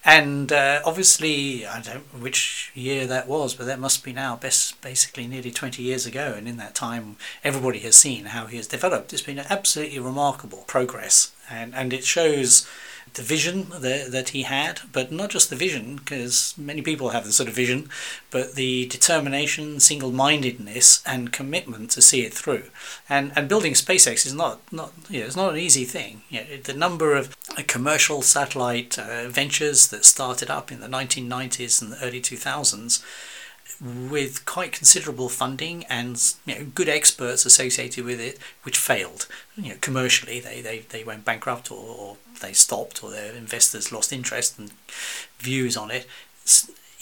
[0.08, 4.36] And uh, obviously, I don't know which year that was, but that must be now
[4.36, 6.32] best basically nearly 20 years ago.
[6.36, 9.12] And in that time, everybody has seen how he has developed.
[9.12, 12.68] It's been an absolutely remarkable progress, and, and it shows
[13.16, 17.24] the vision that, that he had, but not just the vision, because many people have
[17.24, 17.88] the sort of vision,
[18.30, 22.64] but the determination, single mindedness, and commitment to see it through.
[23.08, 26.22] And and building SpaceX is not not you know, it's not an easy thing.
[26.28, 30.88] You know, the number of uh, commercial satellite uh, ventures that started up in the
[30.88, 33.02] 1990s and the early 2000s
[33.80, 39.26] with quite considerable funding and you know, good experts associated with it, which failed.
[39.56, 43.92] You know, commercially, they, they, they went bankrupt or, or they stopped or their investors
[43.92, 44.72] lost interest and
[45.38, 46.06] views on it.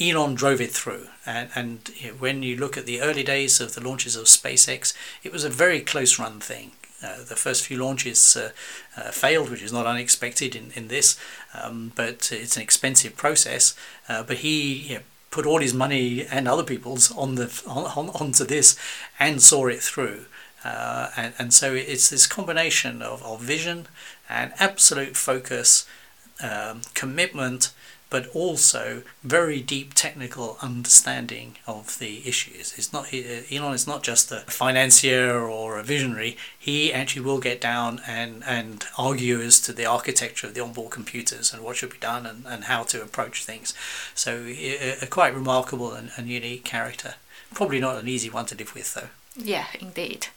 [0.00, 3.60] Elon drove it through, and, and you know, when you look at the early days
[3.60, 6.72] of the launches of SpaceX, it was a very close run thing.
[7.00, 8.50] Uh, the first few launches uh,
[8.96, 11.16] uh, failed, which is not unexpected in, in this,
[11.52, 13.76] um, but it's an expensive process.
[14.08, 15.02] Uh, but he you know,
[15.34, 18.78] put all his money and other people's on the on, on onto this
[19.18, 20.26] and saw it through.
[20.62, 23.86] Uh, and, and so it's this combination of, of vision
[24.28, 25.86] and absolute focus,
[26.40, 27.72] um, commitment,
[28.14, 32.72] but also very deep technical understanding of the issues.
[32.78, 36.36] It's not uh, Elon is not just a financier or a visionary.
[36.56, 40.92] He actually will get down and, and argue as to the architecture of the onboard
[40.92, 43.74] computers and what should be done and, and how to approach things.
[44.14, 47.14] So a, a quite remarkable and, and unique character.
[47.52, 49.08] Probably not an easy one to live with though.
[49.36, 50.28] Yeah, indeed.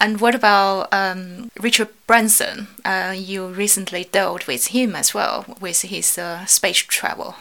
[0.00, 2.68] And what about um, Richard Branson?
[2.84, 7.34] Uh, you recently dealt with him as well with his uh, space travel.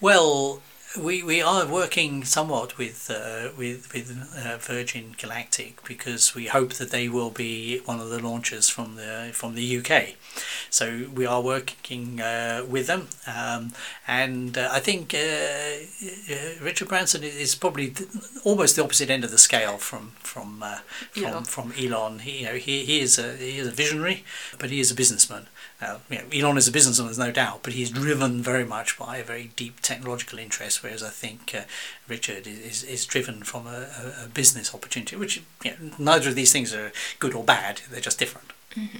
[0.00, 0.60] Well,
[0.98, 6.74] we, we are working somewhat with uh, with with uh, Virgin Galactic because we hope
[6.74, 10.14] that they will be one of the launchers from the from the UK.
[10.70, 13.72] So we are working uh, with them, um,
[14.06, 17.92] and uh, I think uh, uh, Richard Branson is probably
[18.44, 20.64] almost the opposite end of the scale from from
[21.10, 21.44] from, Elon.
[21.44, 22.18] from Elon.
[22.20, 24.24] He you know he, he is a he is a visionary,
[24.58, 25.46] but he is a businessman.
[25.78, 28.98] Uh, you know, Elon is a businessman, there's no doubt, but he's driven very much
[28.98, 31.64] by a very deep technological interest, whereas I think uh,
[32.06, 33.88] Richard is, is driven from a,
[34.24, 38.00] a business opportunity, which you know, neither of these things are good or bad, they're
[38.00, 38.52] just different.
[38.76, 38.98] Mm-hmm.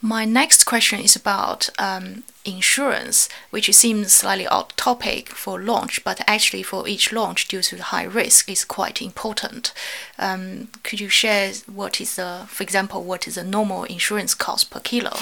[0.00, 6.22] My next question is about um, insurance, which seems slightly off topic for launch, but
[6.28, 9.72] actually for each launch, due to the high risk, is quite important.
[10.16, 14.70] Um, could you share what is the, for example, what is the normal insurance cost
[14.70, 15.16] per kilo?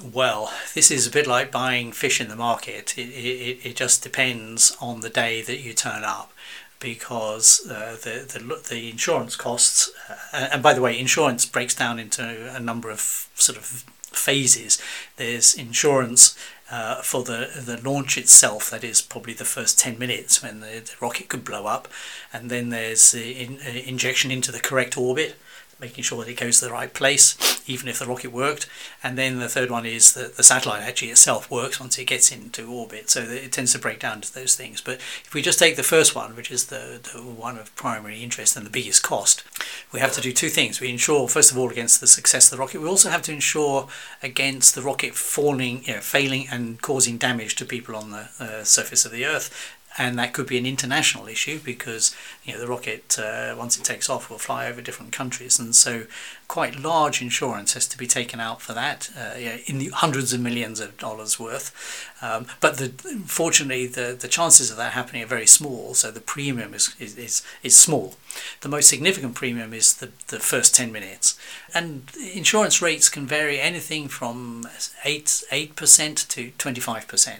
[0.00, 2.96] Well, this is a bit like buying fish in the market.
[2.96, 6.32] It, it, it just depends on the day that you turn up
[6.80, 9.92] because uh, the, the the insurance costs
[10.32, 14.80] uh, and by the way insurance breaks down into a number of sort of phases.
[15.16, 16.36] There's insurance
[16.70, 20.80] uh, for the the launch itself that is probably the first 10 minutes when the,
[20.80, 21.86] the rocket could blow up.
[22.32, 25.36] And then there's the in, uh, injection into the correct orbit
[25.82, 27.36] making sure that it goes to the right place,
[27.68, 28.68] even if the rocket worked.
[29.02, 32.32] And then the third one is that the satellite actually itself works once it gets
[32.32, 34.80] into orbit, so it tends to break down to those things.
[34.80, 38.22] But if we just take the first one, which is the, the one of primary
[38.22, 39.44] interest and the biggest cost,
[39.92, 40.80] we have to do two things.
[40.80, 42.80] We ensure, first of all, against the success of the rocket.
[42.80, 43.88] We also have to ensure
[44.22, 48.64] against the rocket falling, you know, failing and causing damage to people on the uh,
[48.64, 52.66] surface of the Earth and that could be an international issue because you know the
[52.66, 55.58] rocket uh, once it takes off will fly over different countries.
[55.58, 56.04] And so
[56.48, 60.40] quite large insurance has to be taken out for that uh, in the hundreds of
[60.40, 62.10] millions of dollars worth.
[62.22, 62.90] Um, but the,
[63.26, 67.16] fortunately the, the chances of that happening are very small so the premium is, is,
[67.16, 68.16] is, is small.
[68.60, 71.38] The most significant premium is the, the first 10 minutes.
[71.74, 74.68] And insurance rates can vary anything from
[75.04, 77.38] 8 8% to 25%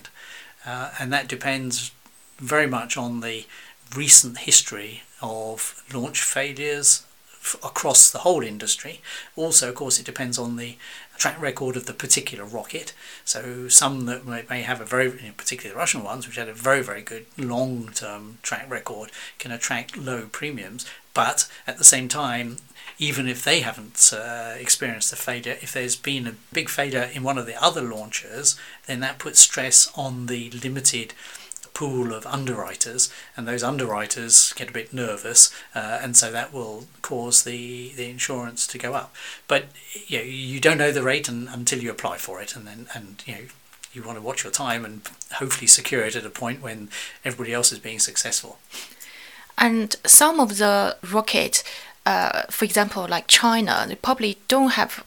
[0.65, 1.93] uh, and that depends
[2.43, 3.47] very much on the
[3.95, 9.01] recent history of launch failures f- across the whole industry.
[9.37, 10.77] Also, of course, it depends on the
[11.17, 12.93] track record of the particular rocket.
[13.25, 16.55] So some that may, may have a very, particularly the Russian ones, which had a
[16.55, 20.85] very, very good long-term track record, can attract low premiums.
[21.15, 22.57] But at the same time,
[22.99, 27.23] even if they haven't uh, experienced a failure, if there's been a big failure in
[27.23, 31.15] one of the other launchers, then that puts stress on the limited
[31.83, 36.85] pool of underwriters, and those underwriters get a bit nervous, uh, and so that will
[37.03, 39.13] cause the, the insurance to go up.
[39.49, 39.65] But
[40.07, 42.87] you know, you don't know the rate and, until you apply for it, and then
[42.95, 43.41] and you know
[43.93, 45.01] you want to watch your time and
[45.33, 46.89] hopefully secure it at a point when
[47.25, 48.61] everybody else is being successful.
[49.59, 51.65] And some of the rocket,
[52.07, 55.05] uh, for example, like China, they probably don't have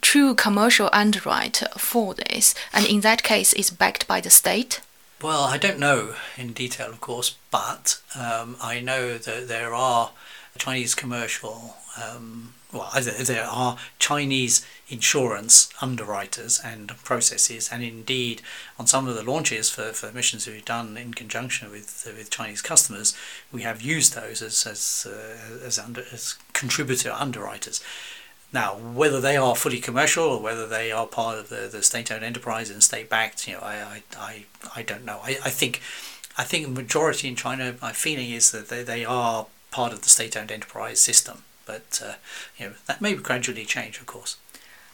[0.00, 4.80] true commercial underwriter for this, and in that case, it's backed by the state.
[5.22, 10.10] Well, I don't know in detail, of course, but um, I know that there are
[10.58, 18.42] Chinese commercial, um, well, there are Chinese insurance underwriters and processes, and indeed
[18.78, 22.60] on some of the launches for, for missions we've done in conjunction with with Chinese
[22.60, 23.16] customers,
[23.50, 27.82] we have used those as as uh, as, under, as contributor underwriters.
[28.52, 32.24] Now, whether they are fully commercial or whether they are part of the, the state-owned
[32.24, 34.44] enterprise and state-backed, you know, I, I, I,
[34.76, 35.20] I don't know.
[35.22, 35.82] I, I think
[36.38, 40.02] I think the majority in China, my feeling is that they, they are part of
[40.02, 41.42] the state-owned enterprise system.
[41.66, 42.14] But uh,
[42.56, 44.36] you know that may gradually change, of course.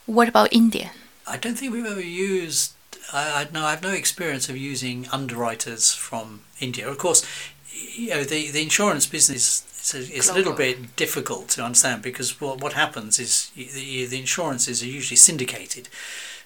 [0.06, 0.92] What about India?
[1.26, 2.72] I don't think we've ever used.
[3.12, 6.88] I, I no, I have no experience of using underwriters from India.
[6.88, 7.24] Of course,
[7.70, 12.02] you know the the insurance business it's, a, it's a little bit difficult to understand
[12.02, 15.88] because what, what happens is the, the insurances are usually syndicated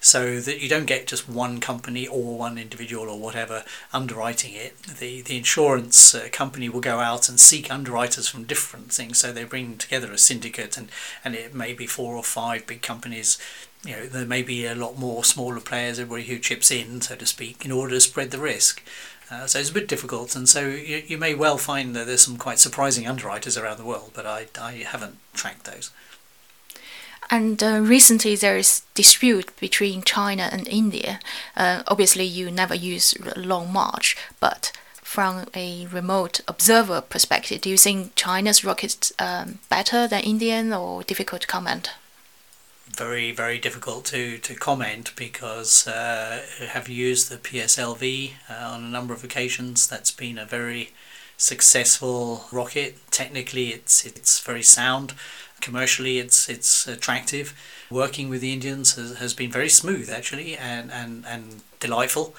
[0.01, 4.81] so that you don't get just one company or one individual or whatever underwriting it.
[4.83, 9.19] The the insurance uh, company will go out and seek underwriters from different things.
[9.19, 10.89] So they bring together a syndicate, and
[11.23, 13.39] and it may be four or five big companies.
[13.85, 17.17] You know, there may be a lot more smaller players, everybody who chips in, so
[17.17, 18.83] to speak, in order to spread the risk.
[19.31, 22.23] Uh, so it's a bit difficult, and so you, you may well find that there's
[22.23, 25.91] some quite surprising underwriters around the world, but I, I haven't tracked those.
[27.29, 31.19] And uh, recently there is dispute between China and India.
[31.57, 37.77] Uh, obviously, you never use Long March, but from a remote observer perspective, do you
[37.77, 41.91] think China's rockets um, better than Indian, or difficult to comment?
[42.97, 48.89] Very very difficult to to comment because uh, have used the PSLV uh, on a
[48.89, 49.87] number of occasions.
[49.87, 50.91] That's been a very
[51.37, 52.99] successful rocket.
[53.11, 55.15] Technically, it's it's very sound.
[55.61, 57.55] Commercially, it's it's attractive.
[57.91, 62.35] Working with the Indians has, has been very smooth actually and and and delightful.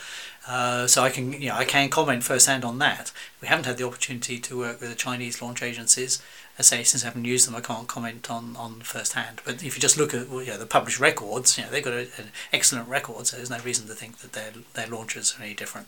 [0.47, 3.11] Uh, so I can you know I can comment firsthand on that.
[3.41, 6.21] We haven't had the opportunity to work with the Chinese launch agencies.
[6.59, 9.41] I say since I haven't used them, I can't comment on on firsthand.
[9.45, 12.07] But if you just look at know, the published records, you know they've got a,
[12.17, 13.27] an excellent record.
[13.27, 15.87] So there's no reason to think that their their launches are any different.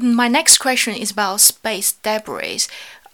[0.00, 2.62] My next question is about space debris.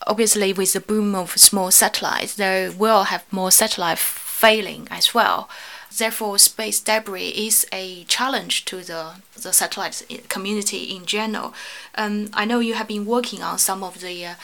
[0.06, 5.50] Obviously, with the boom of small satellites, there will have more satellite failing as well.
[5.94, 11.52] Therefore, space debris is a challenge to the, the satellite community in general.
[11.96, 14.34] Um, I know you have been working on some of the uh,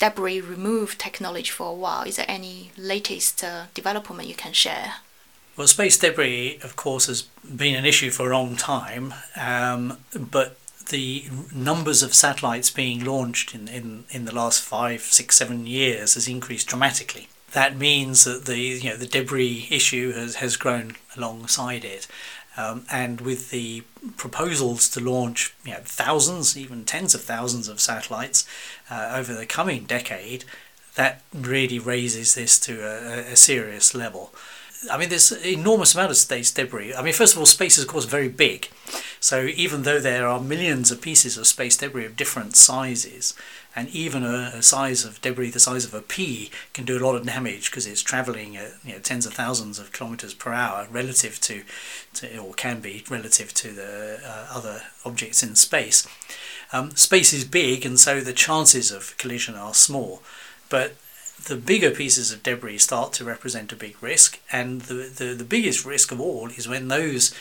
[0.00, 2.02] debris remove technology for a while.
[2.02, 4.94] Is there any latest uh, development you can share?
[5.56, 10.56] Well, space debris, of course, has been an issue for a long time, um, but
[10.88, 16.14] the numbers of satellites being launched in, in, in the last five, six, seven years
[16.14, 17.28] has increased dramatically.
[17.52, 22.06] That means that the you know the debris issue has, has grown alongside it,
[22.56, 23.82] um, and with the
[24.16, 28.46] proposals to launch you know thousands, even tens of thousands of satellites
[28.90, 30.44] uh, over the coming decade,
[30.94, 34.34] that really raises this to a, a serious level.
[34.90, 36.94] I mean, there's an enormous amount of space debris.
[36.94, 38.68] I mean, first of all, space is, of course, very big.
[39.20, 43.34] So even though there are millions of pieces of space debris of different sizes,
[43.76, 47.04] and even a, a size of debris the size of a pea can do a
[47.04, 50.52] lot of damage because it's traveling at you know, tens of thousands of kilometers per
[50.52, 51.62] hour relative to,
[52.14, 56.06] to or can be relative to the uh, other objects in space.
[56.72, 60.22] Um, space is big, and so the chances of collision are small.
[60.68, 60.94] But
[61.46, 65.44] the bigger pieces of debris start to represent a big risk, and the, the, the
[65.44, 67.34] biggest risk of all is when those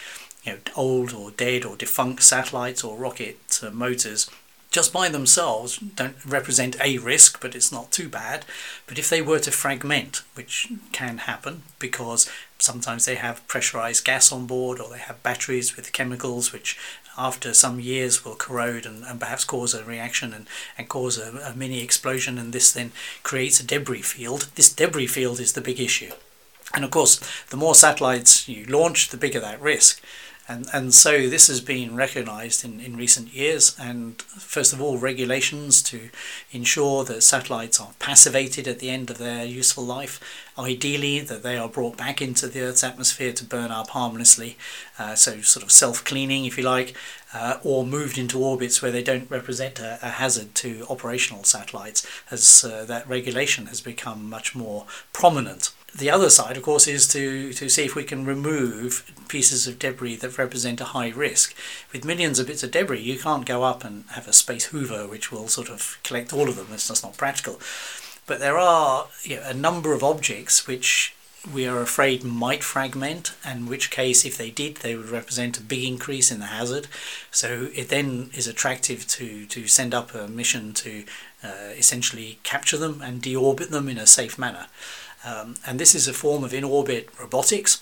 [0.43, 4.29] you know, old or dead or defunct satellites or rocket uh, motors
[4.71, 8.45] just by themselves don't represent a risk, but it's not too bad.
[8.85, 12.29] But if they were to fragment, which can happen because
[12.59, 16.77] sometimes they have pressurized gas on board or they have batteries with chemicals which
[17.19, 20.47] after some years will corrode and, and perhaps cause a reaction and,
[20.77, 22.91] and cause a, a mini explosion and this then
[23.21, 24.49] creates a debris field.
[24.55, 26.11] This debris field is the big issue.
[26.73, 30.01] And of course, the more satellites you launch, the bigger that risk.
[30.49, 34.97] And, and so this has been recognised in, in recent years, and first of all,
[34.97, 36.09] regulations to
[36.51, 40.19] ensure that satellites are passivated at the end of their useful life.
[40.57, 44.57] Ideally, that they are brought back into the Earth's atmosphere to burn up harmlessly,
[44.97, 46.95] uh, so sort of self cleaning, if you like,
[47.31, 52.07] uh, or moved into orbits where they don't represent a, a hazard to operational satellites,
[52.31, 55.69] as uh, that regulation has become much more prominent
[55.99, 59.79] the other side, of course, is to, to see if we can remove pieces of
[59.79, 61.55] debris that represent a high risk.
[61.93, 65.07] With millions of bits of debris, you can't go up and have a space hoover
[65.07, 66.67] which will sort of collect all of them.
[66.71, 67.59] It's just not practical.
[68.25, 71.15] But there are you know, a number of objects which
[71.53, 75.63] we are afraid might fragment, in which case, if they did, they would represent a
[75.63, 76.87] big increase in the hazard.
[77.31, 81.05] So it then is attractive to, to send up a mission to
[81.43, 84.67] uh, essentially capture them and deorbit them in a safe manner.
[85.25, 87.81] Um, and this is a form of in orbit robotics,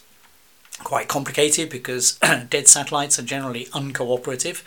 [0.84, 2.20] quite complicated because
[2.50, 4.64] dead satellites are generally uncooperative,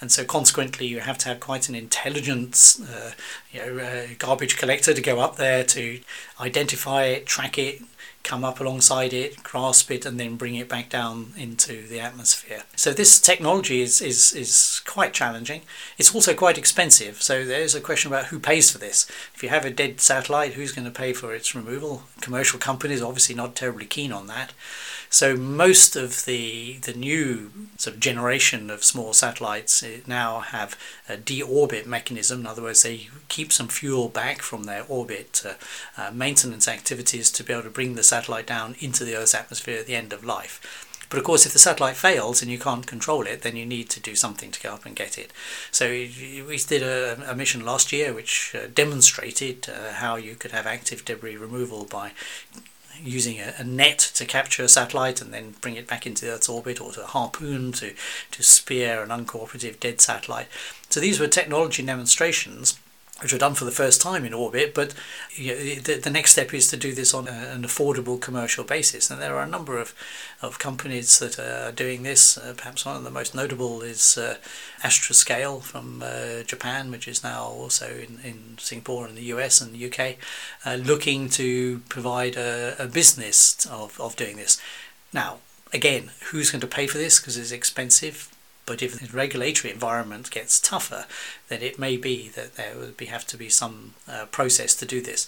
[0.00, 3.10] and so consequently you have to have quite an intelligent uh,
[3.52, 6.00] you know, uh, garbage collector to go up there to
[6.40, 7.82] identify it, track it,
[8.22, 12.62] come up alongside it, grasp it, and then bring it back down into the atmosphere.
[12.76, 15.62] So this technology is, is, is quite challenging.
[15.98, 17.22] It's also quite expensive.
[17.22, 19.06] So there's a question about who pays for this.
[19.34, 22.04] If you have a dead satellite, who's going to pay for its removal?
[22.20, 24.52] Commercial companies obviously not terribly keen on that.
[25.12, 30.78] So most of the the new sort of generation of small satellites eh, now have
[31.08, 32.40] a deorbit mechanism.
[32.40, 35.54] In other words, they keep some fuel back from their orbit uh,
[36.00, 39.80] uh, maintenance activities to be able to bring the satellite down into the Earth's atmosphere
[39.80, 40.86] at the end of life.
[41.10, 43.90] But of course, if the satellite fails and you can't control it, then you need
[43.90, 45.32] to do something to go up and get it.
[45.72, 50.52] So we did a, a mission last year which uh, demonstrated uh, how you could
[50.52, 52.12] have active debris removal by
[53.02, 56.48] using a, a, net to capture a satellite and then bring it back into Earth's
[56.48, 57.92] orbit, or to harpoon to,
[58.30, 60.48] to spear an uncooperative dead satellite.
[60.88, 62.78] So these were technology demonstrations
[63.22, 64.94] which are done for the first time in orbit, but
[65.36, 69.10] the, the next step is to do this on an affordable commercial basis.
[69.10, 69.94] And there are a number of,
[70.40, 72.38] of companies that are doing this.
[72.38, 74.36] Uh, perhaps one of the most notable is uh,
[74.82, 79.74] Astroscale from uh, Japan, which is now also in, in Singapore and the US and
[79.74, 80.16] the UK,
[80.64, 84.60] uh, looking to provide a, a business of, of doing this.
[85.12, 85.38] Now,
[85.72, 88.30] again, who's going to pay for this because it's expensive?
[88.66, 91.06] But if the regulatory environment gets tougher,
[91.48, 94.86] then it may be that there would be, have to be some uh, process to
[94.86, 95.26] do this.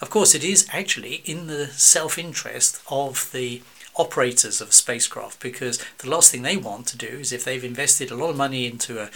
[0.00, 3.62] Of course, it is actually in the self interest of the
[3.96, 8.10] operators of spacecraft because the last thing they want to do is if they've invested
[8.10, 9.10] a lot of money into a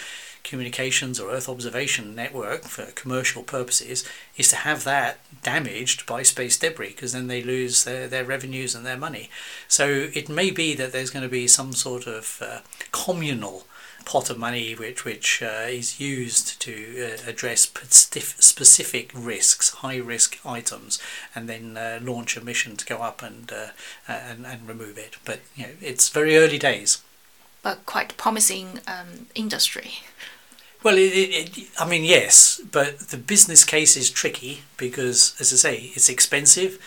[0.49, 4.05] communications or Earth observation network for commercial purposes
[4.37, 8.75] is to have that damaged by space debris because then they lose their, their revenues
[8.75, 9.31] and their money.
[9.69, 12.61] So it may be that there's going to be some sort of uh,
[12.93, 13.65] communal
[14.05, 16.73] pot of money which which uh, is used to
[17.05, 20.99] uh, address specific risks, high risk items,
[21.35, 23.69] and then uh, launch a mission to go up and, uh,
[24.09, 25.17] and and remove it.
[25.25, 27.03] But you know, it's very early days.
[27.63, 29.91] But quite promising um, industry.
[30.83, 35.53] Well, it, it, it, I mean, yes, but the business case is tricky because, as
[35.53, 36.79] I say, it's expensive.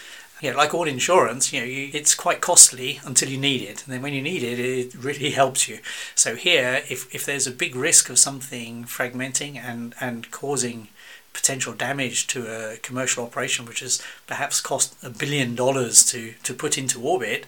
[0.42, 3.94] Know, like all insurance, you know, you, it's quite costly until you need it, and
[3.94, 5.80] then when you need it, it really helps you.
[6.16, 10.88] So here, if, if there's a big risk of something fragmenting and, and causing
[11.34, 16.54] potential damage to a commercial operation, which has perhaps cost a billion dollars to, to
[16.54, 17.46] put into orbit,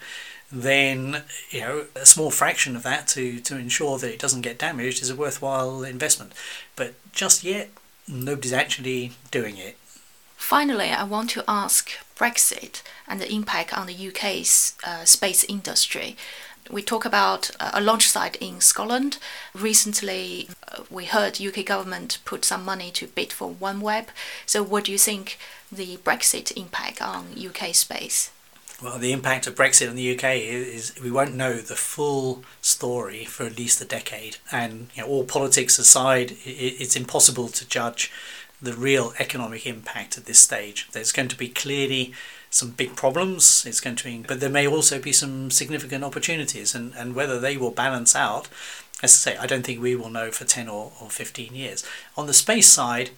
[0.52, 4.60] then you know a small fraction of that to to ensure that it doesn't get
[4.60, 6.34] damaged is a worthwhile investment.
[6.76, 7.70] But just yet,
[8.08, 9.78] nobody's actually doing it.
[10.36, 16.18] Finally, I want to ask Brexit and the impact on the UK's uh, space industry.
[16.70, 19.20] We talk about uh, a launch site in Scotland.
[19.54, 24.08] Recently, uh, we heard UK government put some money to bid for OneWeb.
[24.46, 25.40] So, what do you think
[25.72, 28.30] the Brexit impact on UK space?
[28.84, 33.24] Well, the impact of Brexit on the UK is, we won't know the full story
[33.24, 34.38] for at least a decade.
[34.52, 38.12] And you know, all politics aside, it's impossible to judge
[38.62, 40.90] the real economic impact at this stage.
[40.92, 42.14] There's going to be clearly
[42.50, 43.66] some big problems.
[43.66, 47.40] It's going to be, but there may also be some significant opportunities, and, and whether
[47.40, 48.50] they will balance out
[49.02, 51.86] as I say, I don't think we will know for 10 or, or 15 years.
[52.16, 53.10] On the space side,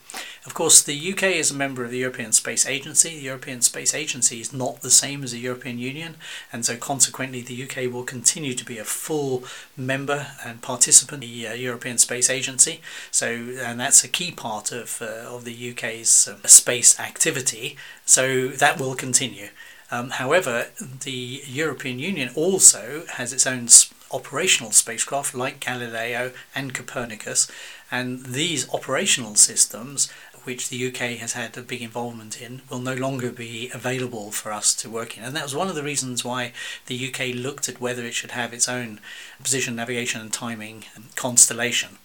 [0.46, 3.10] of course, the UK is a member of the European Space Agency.
[3.10, 6.18] The European Space Agency is not the same as the European Union,
[6.54, 9.44] and so consequently, the UK will continue to be a full
[9.76, 12.82] member and participant in the uh, European Space Agency.
[13.10, 17.76] So, and that's a key part of, uh, of the UK's uh, space activity.
[18.06, 19.50] So, that will continue.
[19.90, 20.68] Um, however,
[21.04, 23.68] the European Union also has its own
[24.12, 27.50] operational spacecraft like Galileo and Copernicus,
[27.92, 30.12] and these operational systems,
[30.46, 34.52] which the UK has had a big involvement in, will no longer be available for
[34.52, 35.24] us to work in.
[35.24, 36.54] And that was one of the reasons why
[36.86, 39.00] the UK looked at whether it should have its own
[39.42, 40.86] position, navigation, and timing
[41.16, 41.98] constellation.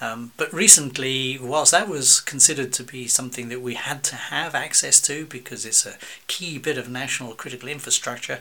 [0.00, 4.54] Um, but recently, whilst that was considered to be something that we had to have
[4.54, 8.40] access to because it's a key bit of national critical infrastructure,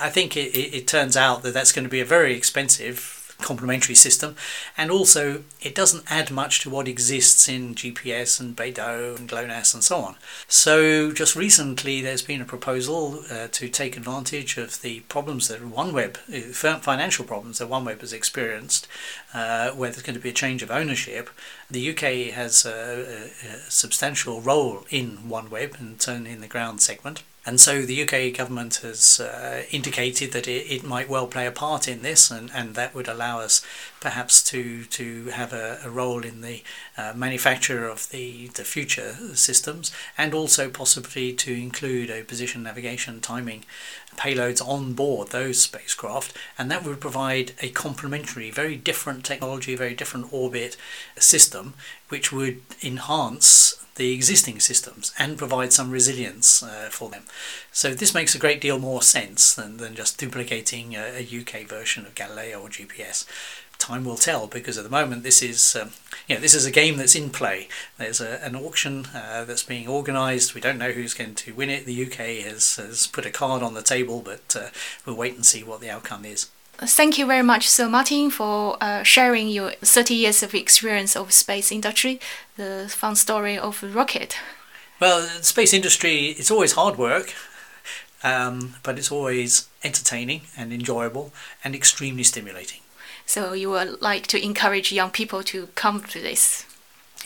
[0.00, 3.25] I think it, it, it turns out that that's going to be a very expensive
[3.38, 4.34] complementary system
[4.76, 9.74] and also it doesn't add much to what exists in GPS and BeiDou and GLONASS
[9.74, 10.16] and so on.
[10.48, 15.60] So just recently there's been a proposal uh, to take advantage of the problems that
[15.60, 18.88] OneWeb, uh, financial problems that OneWeb has experienced
[19.34, 21.30] uh, where there's going to be a change of ownership.
[21.70, 26.80] The UK has a, a, a substantial role in OneWeb and turn in the ground
[26.80, 27.22] segment.
[27.46, 31.52] And so the UK government has uh, indicated that it, it might well play a
[31.52, 33.64] part in this, and, and that would allow us
[34.00, 36.62] perhaps to, to have a, a role in the
[36.96, 43.20] uh, manufacture of the, the future systems, and also possibly to include a position navigation
[43.20, 43.64] timing
[44.16, 49.94] payloads on board those spacecraft, and that would provide a complementary, very different technology, very
[49.94, 50.76] different orbit
[51.18, 51.74] system,
[52.08, 57.22] which would enhance the existing systems and provide some resilience uh, for them.
[57.72, 61.66] So this makes a great deal more sense than, than just duplicating a, a UK
[61.66, 63.24] version of Galileo or GPS
[63.86, 65.90] time will tell because at the moment this is um,
[66.26, 67.68] you know this is a game that's in play
[67.98, 71.70] there's a, an auction uh, that's being organized we don't know who's going to win
[71.70, 74.68] it the UK has, has put a card on the table but uh,
[75.04, 78.76] we'll wait and see what the outcome is Thank you very much, Sir Martin, for
[78.82, 82.20] uh, sharing your 30 years of experience of space industry,
[82.58, 84.36] the fun story of rocket.
[85.00, 87.32] Well, space industry, it's always hard work,
[88.22, 91.32] um, but it's always entertaining and enjoyable
[91.64, 92.80] and extremely stimulating.
[93.26, 96.64] So you would like to encourage young people to come to this?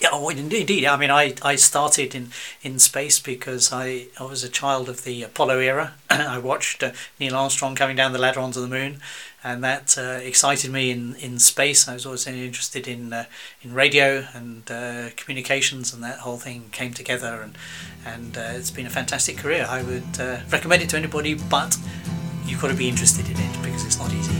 [0.01, 0.87] Yeah, oh, indeed.
[0.87, 2.31] I mean, I, I started in,
[2.63, 5.93] in space because I, I was a child of the Apollo era.
[6.11, 9.01] I watched uh, Neil Armstrong coming down the ladder onto the moon,
[9.45, 11.87] and that uh, excited me in, in space.
[11.87, 13.27] I was always interested in uh,
[13.61, 17.59] in radio and uh, communications, and that whole thing came together, and
[18.07, 19.67] and uh, it's been a fantastic career.
[19.69, 21.77] I would uh, recommend it to anybody, but
[22.47, 24.40] you've got to be interested in it because it's not easy.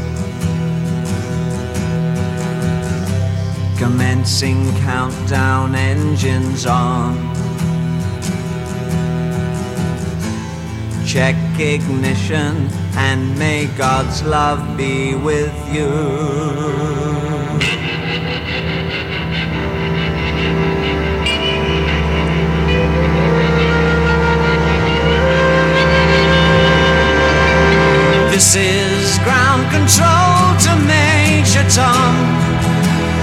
[3.81, 7.15] Commencing countdown engines on.
[11.03, 15.89] Check ignition and may God's love be with you.
[28.29, 32.50] This is ground control to Major Tom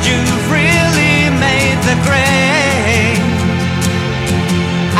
[0.08, 3.22] you've really made the grade.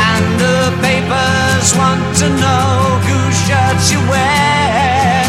[0.09, 2.69] And the papers want to know
[3.07, 5.25] whose shirt you wear.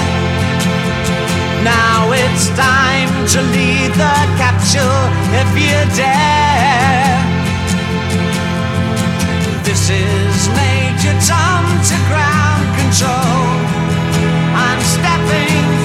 [1.65, 5.03] Now it's time to lead the capsule
[5.41, 7.21] if you dare.
[9.65, 13.45] This is Major Tom to ground control.
[14.65, 15.80] I'm stepping.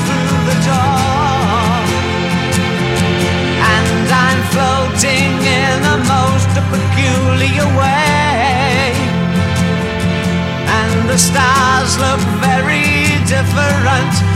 [4.56, 8.96] floating in the most peculiar way.
[10.80, 14.35] And the stars look very different